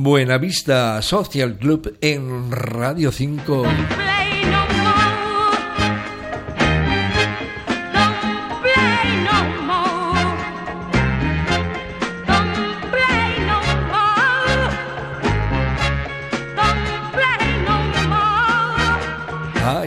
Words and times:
Buenavista 0.00 1.02
Social 1.02 1.58
Club 1.58 1.98
en 2.00 2.52
Radio 2.52 3.10
5. 3.10 3.64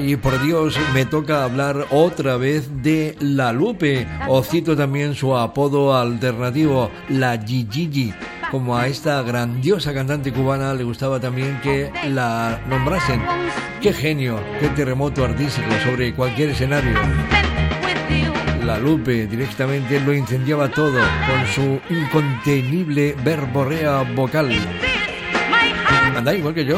y 0.04 0.16
por 0.16 0.42
Dios 0.44 0.76
me 0.94 1.06
toca 1.06 1.44
hablar 1.44 1.86
otra 1.92 2.36
vez 2.36 2.84
de 2.84 3.16
La 3.20 3.54
Lupe, 3.54 4.08
o 4.28 4.44
cito 4.44 4.76
también 4.76 5.16
su 5.16 5.38
apodo 5.38 5.96
alternativo, 5.96 6.90
la 7.08 7.38
Gigi. 7.38 8.14
Como 8.52 8.78
a 8.78 8.88
esta 8.88 9.22
grandiosa 9.24 9.94
cantante 9.94 10.34
cubana 10.34 10.74
le 10.74 10.84
gustaba 10.84 11.22
también 11.22 11.62
que 11.62 11.90
la 12.10 12.60
nombrasen. 12.68 13.22
Qué 13.82 13.94
genio, 13.94 14.40
qué 14.60 14.68
terremoto 14.70 15.24
artístico 15.24 15.70
sobre 15.86 16.14
cualquier 16.14 16.50
escenario. 16.50 17.00
La 18.66 18.78
Lupe 18.78 19.26
directamente 19.26 20.00
lo 20.02 20.14
incendiaba 20.14 20.70
todo 20.70 21.00
con 21.00 21.48
su 21.48 21.80
incontenible 21.90 23.16
verborrea 23.24 24.04
vocal. 24.14 24.52
Anda 26.16 26.36
igual 26.36 26.54
que 26.54 26.66
yo 26.66 26.78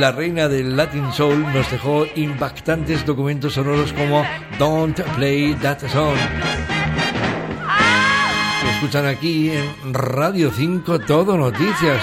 la 0.00 0.12
reina 0.12 0.48
del 0.48 0.78
Latin 0.78 1.12
Soul 1.12 1.52
nos 1.52 1.70
dejó 1.70 2.06
impactantes 2.14 3.04
documentos 3.04 3.52
sonoros 3.52 3.92
como 3.92 4.24
Don't 4.58 4.98
Play 5.16 5.54
That 5.56 5.80
Song. 5.88 6.79
Escuchan 8.80 9.04
aquí 9.04 9.50
en 9.50 9.92
Radio 9.92 10.50
5 10.50 11.00
Todo 11.00 11.36
Noticias. 11.36 12.02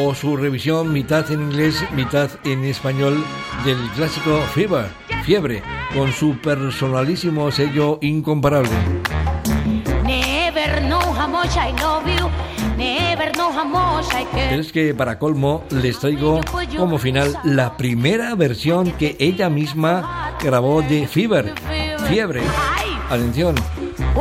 O 0.00 0.14
su 0.14 0.38
revisión 0.38 0.90
mitad 0.90 1.30
en 1.30 1.42
inglés, 1.42 1.84
mitad 1.94 2.30
en 2.44 2.64
español 2.64 3.22
del 3.62 3.76
clásico 3.94 4.40
Fever, 4.54 4.86
Fiebre, 5.22 5.62
con 5.94 6.10
su 6.14 6.38
personalísimo 6.38 7.50
sello 7.50 7.98
incomparable. 8.00 8.70
Never 10.02 10.80
know 10.80 11.02
how 11.02 11.28
much 11.28 11.56
I 11.56 11.78
love 11.82 12.06
you. 12.06 12.30
Es 14.50 14.72
que 14.72 14.94
para 14.94 15.18
colmo 15.18 15.64
les 15.70 15.98
traigo 15.98 16.40
como 16.76 16.98
final 16.98 17.36
la 17.44 17.76
primera 17.76 18.34
versión 18.34 18.92
que 18.92 19.14
ella 19.20 19.50
misma 19.50 20.36
grabó 20.42 20.80
de 20.80 21.06
Fever, 21.06 21.52
Fiebre. 22.08 22.42
Atención, 23.10 23.54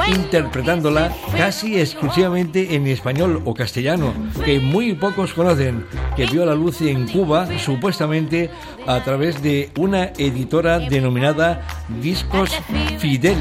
interpretándola 0.08 1.12
casi 1.38 1.80
exclusivamente 1.80 2.76
en 2.76 2.88
español 2.88 3.42
o 3.46 3.54
castellano, 3.54 4.14
que 4.46 4.60
muy 4.60 4.94
pocos 4.94 5.34
conocen, 5.34 5.86
que 6.16 6.26
vio 6.26 6.46
la 6.46 6.56
luz 6.56 6.82
en 6.82 7.08
Cuba 7.08 7.48
supuestamente 7.58 8.50
a 8.88 9.04
través 9.04 9.42
de 9.42 9.70
una 9.78 10.06
editora 10.18 10.80
denominada 10.80 11.62
Discos 12.02 12.52
Fidel, 12.98 13.38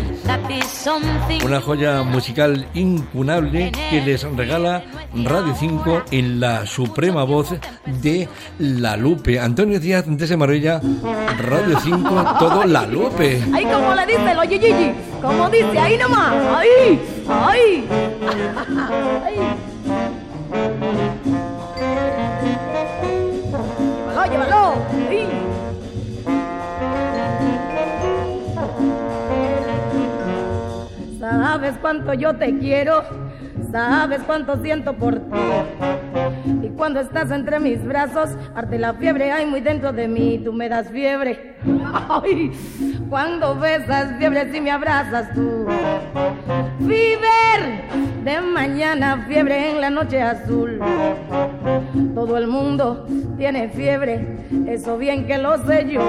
una 1.44 1.60
joya 1.60 2.02
musical 2.02 2.66
incunable 2.74 3.72
que 3.90 4.00
les 4.00 4.22
regala 4.22 4.82
Radio 5.14 5.54
5 5.58 6.02
en 6.10 6.40
la 6.40 6.66
suprema 6.66 7.24
voz 7.24 7.54
de 8.02 8.28
La 8.58 8.96
Lupe. 8.96 9.40
Antonio 9.40 9.80
Díaz 9.80 10.04
de 10.06 10.36
Maravilla, 10.36 10.80
Radio 11.38 11.78
5, 11.78 12.24
todo 12.38 12.64
La 12.64 12.86
Lupe. 12.86 13.42
Ay, 13.52 13.64
como 13.64 13.94
le 13.94 14.06
dice 14.06 14.34
lo 14.34 14.42
Gigi, 14.42 14.92
como 15.20 15.50
dice, 15.50 15.78
ahí 15.78 15.98
nomás, 15.98 16.34
ahí, 16.56 17.00
ahí. 17.28 17.88
ay. 19.24 19.36
Llévalo, 24.00 24.24
llévalo. 24.30 24.74
Sabes 31.18 31.74
cuánto 31.80 32.14
yo 32.14 32.34
te 32.36 32.58
quiero 32.58 33.04
sabes 33.70 34.20
cuánto 34.26 34.60
siento 34.62 34.92
por 34.94 35.16
ti. 35.16 35.38
Y 36.62 36.68
cuando 36.70 37.00
estás 37.00 37.30
entre 37.30 37.60
mis 37.60 37.84
brazos, 37.84 38.30
arde 38.54 38.78
la 38.78 38.94
fiebre, 38.94 39.32
hay 39.32 39.46
muy 39.46 39.60
dentro 39.60 39.92
de 39.92 40.08
mí, 40.08 40.40
tú 40.44 40.52
me 40.52 40.68
das 40.68 40.88
fiebre. 40.90 41.56
Ay, 42.08 42.52
cuando 43.08 43.54
besas 43.56 44.16
fiebre 44.18 44.50
si 44.52 44.60
me 44.60 44.70
abrazas 44.70 45.32
tú. 45.34 45.66
Fever, 46.86 48.24
de 48.24 48.40
mañana 48.40 49.24
fiebre 49.28 49.70
en 49.70 49.80
la 49.80 49.90
noche 49.90 50.22
azul. 50.22 50.80
Todo 52.14 52.38
el 52.38 52.46
mundo 52.46 53.06
tiene 53.36 53.68
fiebre, 53.68 54.38
eso 54.66 54.96
bien 54.98 55.26
que 55.26 55.38
lo 55.38 55.64
sé 55.66 55.86
yo. 55.90 56.02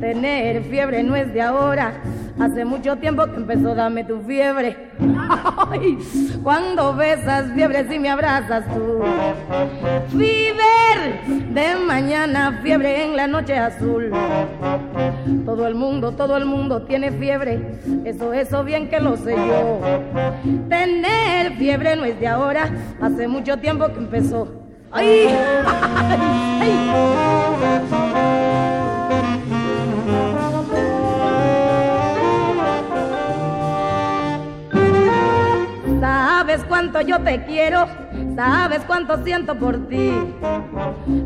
Tener 0.00 0.62
fiebre 0.64 1.02
no 1.02 1.16
es 1.16 1.32
de 1.32 1.42
ahora, 1.42 1.94
hace 2.38 2.64
mucho 2.64 2.96
tiempo 2.96 3.26
que 3.26 3.36
empezó, 3.36 3.74
dame 3.74 4.04
tu 4.04 4.20
fiebre. 4.20 4.90
Ay, 5.70 5.98
cuando 6.42 6.94
besas 6.94 7.52
fiebre 7.52 7.88
si 7.88 7.98
me 7.98 8.10
abrazas 8.10 8.64
tú. 8.74 9.00
Fever, 10.16 11.52
de 11.52 11.76
mañana 11.86 12.60
fiebre 12.62 13.04
en 13.04 13.16
la 13.16 13.26
noche 13.26 13.56
azul. 13.56 14.10
Todo 15.44 15.66
el 15.66 15.74
mundo, 15.74 16.12
todo 16.12 16.36
el 16.36 16.44
mundo 16.44 16.82
tiene 16.82 17.10
fiebre, 17.10 17.78
eso, 18.04 18.32
eso 18.32 18.64
bien 18.64 18.88
que 18.88 19.00
lo 19.00 19.16
sé 19.16 19.34
yo. 19.34 19.80
Tener 20.68 21.56
fiebre 21.56 21.96
no 21.96 22.04
es 22.04 22.18
de 22.20 22.28
ahora, 22.28 22.70
hace 23.00 23.28
mucho 23.28 23.56
tiempo 23.58 23.86
que 23.88 23.98
empezó. 23.98 24.48
¡Ay! 24.92 25.28
¡Ay! 26.60 26.90
Sabes 27.60 27.99
yo 37.00 37.20
te 37.20 37.44
quiero, 37.44 37.86
sabes 38.34 38.80
cuánto 38.86 39.22
siento 39.22 39.56
por 39.56 39.88
ti. 39.88 40.12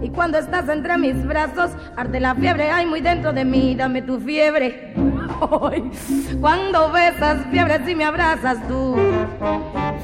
Y 0.03 0.11
cuando 0.11 0.39
estás 0.39 0.69
entre 0.69 0.99
mis 0.99 1.25
brazos, 1.27 1.71
arde 1.97 2.21
la 2.21 2.35
fiebre, 2.35 2.71
hay 2.71 2.85
muy 2.85 3.01
dentro 3.01 3.33
de 3.33 3.45
mí, 3.45 3.75
dame 3.75 4.03
tu 4.03 4.21
fiebre. 4.21 4.95
cuando 6.41 6.93
besas 6.93 7.39
fiebre, 7.51 7.81
si 7.87 7.95
me 7.95 8.05
abrazas 8.05 8.59
tú. 8.69 8.95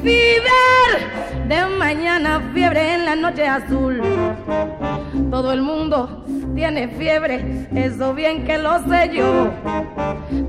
Fever, 0.02 1.48
de 1.48 1.76
mañana 1.76 2.40
fiebre 2.54 2.94
en 2.94 3.04
la 3.04 3.16
noche 3.16 3.46
azul. 3.46 4.00
Todo 5.30 5.52
el 5.52 5.60
mundo 5.60 6.24
tiene 6.54 6.88
fiebre, 6.88 7.68
eso 7.74 8.14
bien 8.14 8.44
que 8.44 8.56
lo 8.56 8.78
sé 8.88 9.10
yo. 9.12 9.50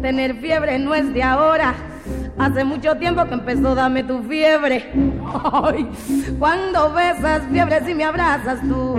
Tener 0.02 0.36
fiebre 0.36 0.80
no 0.80 0.96
es 0.96 1.14
de 1.14 1.22
ahora 1.22 1.76
Hace 2.38 2.64
mucho 2.64 2.96
tiempo 2.96 3.26
que 3.26 3.34
empezó, 3.34 3.76
dame 3.76 4.04
tu 4.04 4.24
fiebre. 4.24 4.92
Ay, 5.54 5.88
cuando 6.40 6.92
besas 6.94 7.44
fiebre 7.52 7.86
si 7.86 7.94
me 7.94 8.04
abrazas 8.04 8.60
tú. 8.62 8.96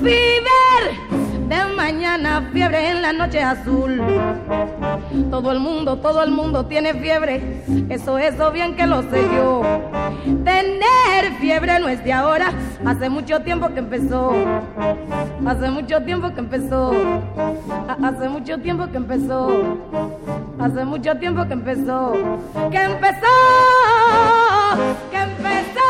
Fever, 0.00 1.48
de 1.48 1.74
mañana 1.74 2.48
fiebre 2.52 2.90
en 2.90 3.02
la 3.02 3.12
noche 3.12 3.42
azul. 3.42 4.02
Todo 5.30 5.52
el 5.52 5.60
mundo, 5.60 5.96
todo 5.98 6.22
el 6.22 6.30
mundo 6.30 6.66
tiene 6.66 6.94
fiebre. 6.94 7.62
Eso, 7.88 8.18
eso 8.18 8.50
bien 8.52 8.76
que 8.76 8.86
lo 8.86 9.02
sé 9.02 9.22
yo. 9.34 9.62
Tener 10.44 11.15
fiebre 11.40 11.78
no 11.78 11.88
es 11.88 12.02
de 12.04 12.12
ahora, 12.12 12.52
hace 12.84 13.08
mucho 13.08 13.40
tiempo 13.40 13.68
que 13.68 13.78
empezó. 13.80 14.32
Hace 15.46 15.70
mucho 15.70 16.02
tiempo 16.02 16.32
que 16.34 16.40
empezó. 16.40 16.92
Hace 18.02 18.28
mucho 18.28 18.58
tiempo 18.58 18.86
que 18.90 18.96
empezó. 18.96 19.78
Hace 20.58 20.84
mucho 20.84 21.16
tiempo 21.16 21.46
que 21.46 21.52
empezó. 21.52 22.12
Que 22.70 22.82
empezó. 22.82 23.26
Que 25.10 25.18
empezó. 25.18 25.80